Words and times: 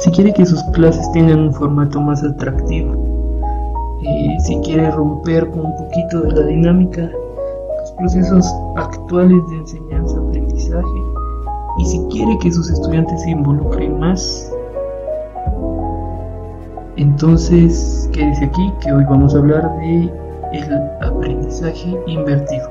si 0.00 0.10
quiere 0.12 0.32
que 0.32 0.46
sus 0.46 0.62
clases 0.72 1.10
tengan 1.12 1.40
un 1.40 1.52
formato 1.52 2.00
más 2.00 2.24
atractivo, 2.24 2.94
eh, 4.02 4.36
si 4.40 4.56
quiere 4.60 4.90
romper 4.90 5.48
con 5.50 5.66
un 5.66 5.76
poquito 5.76 6.22
de 6.22 6.32
la 6.32 6.46
dinámica, 6.46 7.02
los 7.02 7.90
procesos 7.92 8.46
actuales 8.76 9.38
de 9.50 9.56
enseñanza-aprendizaje, 9.58 10.86
y 11.78 11.84
si 11.84 11.98
quiere 12.10 12.38
que 12.38 12.50
sus 12.50 12.70
estudiantes 12.70 13.20
se 13.22 13.30
involucren 13.30 14.00
más, 14.00 14.50
entonces 16.96 18.08
quédese 18.12 18.46
aquí 18.46 18.72
que 18.80 18.92
hoy 18.92 19.04
vamos 19.04 19.34
a 19.34 19.38
hablar 19.38 19.70
de 19.80 20.10
el 20.52 20.72
aprendizaje 21.02 21.94
invertido. 22.06 22.70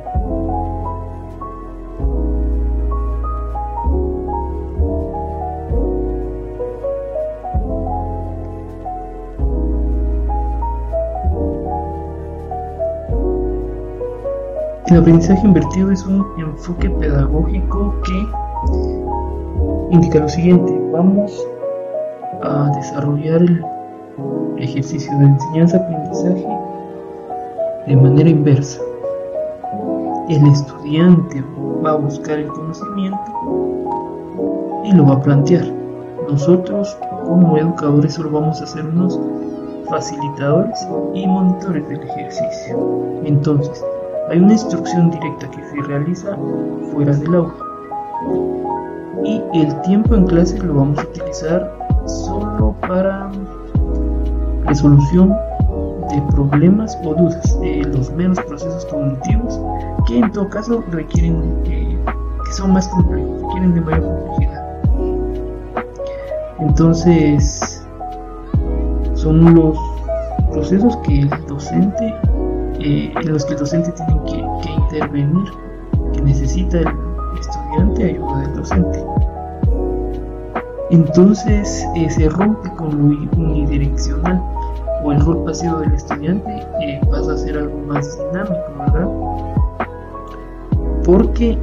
El 14.90 14.98
aprendizaje 14.98 15.46
invertido 15.46 15.92
es 15.92 16.04
un 16.04 16.26
enfoque 16.40 16.90
pedagógico 16.90 17.94
que 18.04 18.28
indica 19.92 20.18
lo 20.18 20.28
siguiente. 20.28 20.82
Vamos 20.92 21.48
a 22.42 22.72
desarrollar 22.76 23.40
el 23.44 23.64
ejercicio 24.58 25.16
de 25.20 25.26
enseñanza-aprendizaje 25.26 26.48
de 27.86 27.96
manera 27.98 28.30
inversa. 28.32 28.82
El 30.28 30.48
estudiante 30.48 31.44
va 31.86 31.92
a 31.92 31.96
buscar 31.98 32.40
el 32.40 32.48
conocimiento 32.48 33.32
y 34.86 34.92
lo 34.94 35.06
va 35.06 35.14
a 35.14 35.22
plantear. 35.22 35.66
Nosotros 36.28 36.98
como 37.28 37.60
educadores 37.60 38.16
solo 38.16 38.32
vamos 38.32 38.60
a 38.60 38.66
ser 38.66 38.88
unos 38.88 39.20
facilitadores 39.88 40.80
y 41.14 41.28
monitores 41.28 41.88
del 41.88 42.02
ejercicio. 42.02 42.80
Entonces, 43.24 43.86
hay 44.30 44.40
una 44.40 44.54
instrucción 44.54 45.10
directa 45.10 45.50
que 45.50 45.64
se 45.64 45.82
realiza 45.88 46.38
fuera 46.92 47.16
del 47.16 47.36
aula. 47.36 47.54
Y 49.24 49.42
el 49.54 49.82
tiempo 49.82 50.16
en 50.16 50.26
clase 50.28 50.58
lo 50.60 50.76
vamos 50.76 51.00
a 51.00 51.04
utilizar 51.04 51.76
solo 52.06 52.76
para 52.82 53.32
resolución 54.66 55.36
de 56.10 56.22
problemas 56.32 56.98
o 57.04 57.14
dudas, 57.14 57.60
de 57.60 57.84
los 57.86 58.12
menos 58.12 58.40
procesos 58.42 58.86
cognitivos 58.86 59.60
que 60.08 60.20
en 60.20 60.32
todo 60.32 60.48
caso 60.50 60.84
requieren, 60.92 61.62
que 61.64 61.98
son 62.52 62.74
más 62.74 62.88
complejos, 62.88 63.42
requieren 63.42 63.74
de 63.76 63.82
mayor 63.82 64.04
complejidad. 64.04 64.66
Entonces, 66.60 67.86
son 69.14 69.54
los 69.54 69.78
procesos 70.52 70.98
que 70.98 71.22
el 71.22 71.30
docente 71.48 72.16
eh, 72.80 73.14
en 73.16 73.32
los 73.32 73.46
que 73.46 73.54
el 73.54 73.60
docente 73.60 73.92
tiene 73.92 74.20
que, 74.26 74.72
intervenir, 74.72 75.52
que 76.14 76.22
necesita 76.22 76.80
el 76.80 76.88
estudiante 77.40 78.04
ayuda 78.06 78.42
del 78.42 78.56
docente. 78.56 79.06
Entonces 80.92 81.86
eh, 81.96 82.10
se 82.10 82.30
rompe 82.30 82.70
con 82.76 82.90
lo 82.90 83.04
unidireccional 83.38 84.42
o 85.04 85.12
el 85.12 85.22
rol 85.22 85.44
pasivo 85.46 85.78
del 85.80 85.94
estudiante 85.94 86.66
eh, 86.82 87.00
pasa 87.12 87.34
a 87.34 87.38
ser 87.38 87.58
algo 87.58 87.78
más 87.88 88.18
dinámico, 88.18 88.56
¿verdad? 88.78 89.08
Porque 91.06 91.58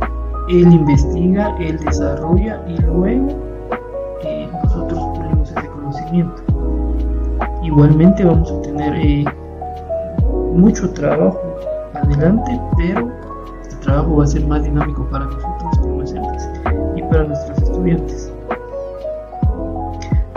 él 0.48 0.72
investiga, 0.72 1.56
él 1.58 1.78
desarrolla 1.78 2.62
y 2.68 2.80
luego 2.82 3.28
nosotros 4.62 5.00
ponemos 5.16 5.50
ese 5.50 5.66
conocimiento. 5.68 6.42
Igualmente 7.62 8.24
vamos 8.24 8.50
a 8.50 8.62
tener 8.62 8.94
mucho 10.56 10.90
trabajo 10.90 11.40
adelante, 11.94 12.60
pero 12.76 13.10
este 13.62 13.76
trabajo 13.76 14.16
va 14.16 14.24
a 14.24 14.26
ser 14.26 14.46
más 14.46 14.62
dinámico 14.64 15.04
para 15.10 15.26
nosotros 15.26 15.78
como 15.80 16.00
docentes 16.00 16.50
y 16.96 17.02
para 17.02 17.24
nuestros 17.24 17.58
estudiantes. 17.58 18.32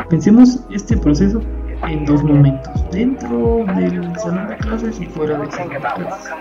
Pensemos 0.10 0.60
este 0.72 0.98
proceso 0.98 1.42
en 1.88 2.06
dos 2.06 2.24
momentos, 2.24 2.74
dentro 2.92 3.64
del 3.76 4.16
salón 4.20 4.48
de 4.50 4.58
clases 4.58 5.00
y 5.00 5.06
fuera 5.06 5.38
del 5.38 5.52
salón 5.52 5.70
de 5.70 5.80
clases. 5.80 6.32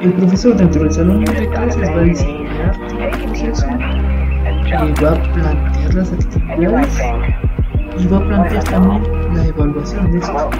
El 0.00 0.12
profesor 0.14 0.56
dentro 0.56 0.82
del 0.82 0.92
salón 0.92 1.24
de 1.24 1.48
clases 1.48 1.90
va 1.90 2.00
a 2.00 2.02
diseñar 2.02 2.80
el 3.00 3.18
proceso, 3.24 3.66
y 4.66 5.02
va 5.02 5.10
a 5.12 5.32
plantear 5.32 5.94
las 5.94 6.12
actividades 6.12 6.98
y 7.98 8.06
va 8.06 8.16
a 8.16 8.20
plantear 8.20 8.64
también 8.64 9.34
la 9.34 9.46
evaluación 9.46 10.10
de 10.12 10.18
esto 10.18 10.50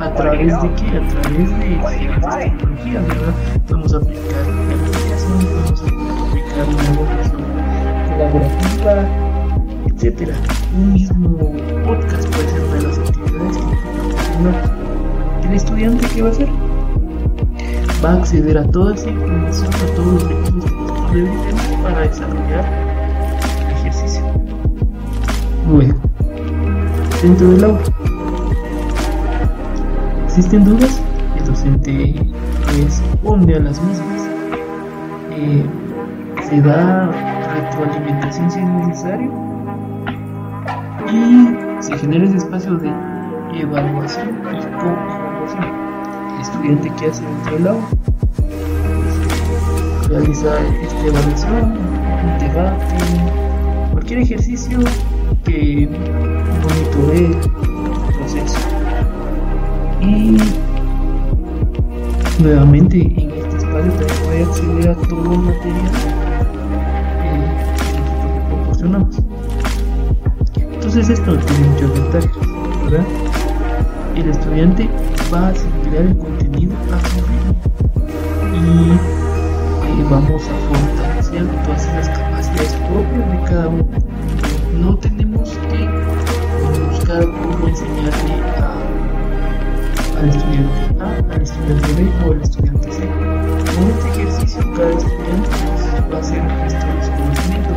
a 0.00 0.14
través 0.14 0.62
de 0.62 0.74
qué? 0.74 0.86
A 0.96 1.22
través 1.22 1.58
de 1.58 1.78
ciertas 1.98 2.38
tecnologías, 2.38 3.08
¿verdad? 3.08 3.34
Podemos 3.68 3.94
aplicar 3.94 4.44
gamificación, 4.68 5.38
podemos 5.44 5.82
aplicar 6.28 6.64
una 6.68 7.52
colaborativa, 8.08 8.94
etcétera. 9.86 10.34
Un 10.74 10.92
mismo 10.92 11.38
podcast 11.84 12.28
puede 12.34 12.48
ser 12.48 12.60
una 12.60 12.74
de 12.74 12.82
las 12.82 12.98
actividades 12.98 13.58
que 15.40 15.48
el 15.48 15.54
estudiante 15.54 16.06
qué 16.14 16.22
va 16.22 16.28
a 16.28 16.32
hacer 16.32 16.48
va 18.04 18.10
a 18.10 18.16
acceder 18.16 18.58
a 18.58 18.64
toda 18.70 18.94
esa 18.94 19.08
información, 19.08 19.68
a 19.74 19.94
todos 19.94 20.12
los 20.14 20.28
recursos 20.28 20.70
que 21.12 21.82
para 21.82 22.00
desarrollar 22.00 22.64
el 23.60 23.76
ejercicio. 23.76 24.22
Luego, 25.68 25.94
dentro 27.22 27.48
del 27.50 27.64
aula 27.64 28.01
existen 30.32 30.64
dudas, 30.64 30.98
el 31.36 31.44
docente 31.44 32.14
responde 32.66 33.54
a 33.54 33.58
las 33.58 33.78
mismas, 33.82 34.22
eh, 35.30 35.62
se 36.48 36.62
da 36.62 37.10
retroalimentación 37.54 38.50
si 38.50 38.60
es 38.60 38.64
necesario 38.64 39.30
y 41.12 41.82
se 41.82 41.98
genera 41.98 42.24
ese 42.24 42.38
espacio 42.38 42.78
de 42.78 42.90
evaluación 43.60 44.28
y 44.28 44.62
co-evaluación. 44.80 45.64
El 46.34 46.40
estudiante 46.40 46.90
que 46.98 47.06
hace 47.10 47.22
dentro 47.22 47.52
del 47.52 47.68
aula 47.68 47.88
realiza 50.08 50.48
esta 50.82 51.06
evaluación, 51.08 51.76
un 52.24 52.38
debate, 52.38 52.96
cualquier 53.92 54.20
ejercicio 54.20 54.78
que 55.44 55.90
monitoree 56.62 57.26
el 57.26 58.14
proceso. 58.16 58.61
Y 60.02 60.36
nuevamente 62.42 62.98
en 63.02 63.30
este 63.30 63.56
espacio 63.58 63.92
también 63.92 64.18
puede 64.24 64.42
acceder 64.42 64.88
a 64.90 64.94
todo 64.94 65.32
el 65.32 65.38
material 65.38 65.92
eh, 67.22 67.46
que 67.94 68.40
proporcionamos. 68.48 69.16
Entonces 70.56 71.08
esto 71.08 71.36
tiene 71.36 71.68
muchas 71.68 71.92
ventajas, 71.92 72.36
¿verdad? 72.84 73.06
El 74.16 74.28
estudiante 74.28 74.88
va 75.32 75.46
a 75.46 75.48
asimilar 75.50 76.02
el 76.02 76.18
contenido 76.18 76.74
a 76.92 76.98
su 77.08 77.16
ritmo 77.20 77.54
y 78.54 78.90
eh, 78.90 80.06
vamos 80.10 80.42
a 80.42 80.54
fortalecer 80.68 81.46
todas 81.64 81.86
las 81.94 82.08
capacidades 82.08 82.74
propias 82.74 83.30
de 83.30 83.38
cada 83.48 83.68
uno. 83.68 83.86
No 84.80 84.96
tenemos 84.96 85.21
estudiante 91.42 91.92
A, 91.92 91.92
al 91.92 91.92
estudiante 91.92 91.92
B 91.94 91.98
o 92.24 92.32
al 92.32 92.42
estudiante 92.42 92.92
C. 92.92 92.98
Con 93.74 93.84
este 93.90 94.08
ejercicio 94.10 94.60
cada 94.74 94.90
estudiante 94.90 95.50
va 96.12 96.18
a 96.18 96.22
ser 96.22 96.42
gestor 96.62 96.94
de 96.94 97.02
su 97.02 97.10
conocimiento. 97.12 97.74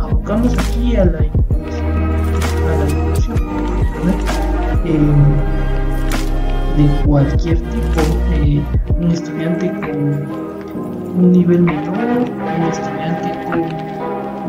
Abocamos 0.00 0.52
aquí 0.58 0.96
a 0.96 1.04
la 1.04 1.18
a 1.18 1.22
la 2.76 2.90
inclusión 2.90 3.38
eh, 4.84 4.98
de 6.76 6.84
cualquier 7.04 7.58
tipo, 7.58 8.00
eh, 8.32 8.62
un 9.00 9.10
estudiante 9.10 9.72
con 9.72 9.98
un 11.18 11.32
nivel 11.32 11.62
menor, 11.62 11.96
un 11.98 12.62
estudiante 12.70 13.28
con 13.44 13.60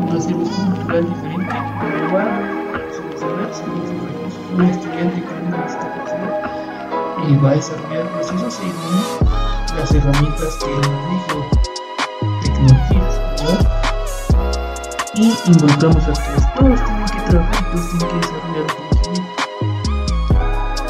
un 0.04 0.16
acervo 0.16 0.44
cultural 0.44 1.04
diferente, 1.08 1.56
igual, 2.08 2.28
un 4.56 4.64
estudiante 4.64 5.22
con 5.24 5.46
una 5.48 5.64
discapacidad 5.64 6.39
y 7.30 7.36
va 7.36 7.50
a 7.50 7.54
desarrollar 7.54 8.08
procesos 8.10 8.54
según 8.54 9.28
las 9.76 9.94
herramientas 9.94 10.58
que 10.58 10.66
dijo 10.66 11.46
tecnologías 12.42 13.14
y 15.14 15.32
involucramos 15.46 16.04
a 16.08 16.12
todos 16.12 16.54
todos 16.54 16.84
tienen 16.84 17.06
que 17.06 17.20
trabajar 17.30 17.64
todos 17.70 17.88
tienen 17.88 18.08
que 18.08 18.16
desarrollar 18.26 18.66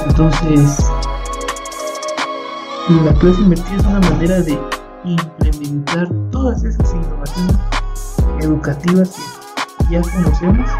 entonces 0.06 0.90
la 3.04 3.14
clase 3.14 3.40
invertida 3.42 3.76
es 3.76 3.84
una 3.84 4.00
manera 4.00 4.40
de 4.40 4.58
implementar 5.04 6.08
todas 6.30 6.64
esas 6.64 6.94
innovaciones 6.94 7.56
educativas 8.40 9.10
que 9.10 9.84
ya 9.90 10.00
conocemos 10.00 10.70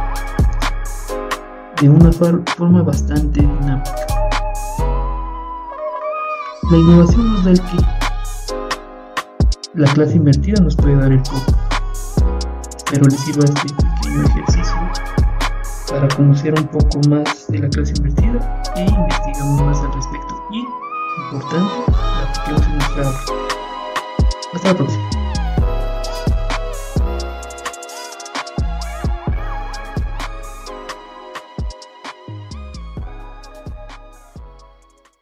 de 1.81 1.89
una 1.89 2.13
forma 2.13 2.83
bastante 2.83 3.41
dinámica. 3.41 4.00
La 6.71 6.79
innovación 6.79 7.33
nos 7.33 7.45
da 7.45 7.51
el 7.51 7.61
que 7.61 7.77
la 9.75 9.93
clase 9.93 10.17
invertida 10.17 10.61
nos 10.61 10.77
puede 10.77 10.95
dar 10.95 11.11
el 11.11 11.21
poco, 11.23 11.53
pero 12.89 13.05
les 13.07 13.19
sirva 13.19 13.45
este 13.45 13.75
pequeño 13.75 14.23
ejercicio 14.23 14.77
para 15.91 16.07
conocer 16.15 16.55
un 16.55 16.69
poco 16.69 17.01
más 17.09 17.49
de 17.49 17.59
la 17.59 17.69
clase 17.71 17.93
invertida 17.97 18.63
e 18.77 18.83
investigamos 18.83 19.63
más 19.63 19.81
al 19.81 19.93
respecto. 19.95 20.45
Y, 20.53 20.65
importante, 21.25 21.75
la 21.89 22.31
apliquemos 22.31 22.67
en 22.67 22.79
nuestra 22.79 23.11
Hasta 24.55 24.69
la 24.69 24.75
próxima. 24.77 25.20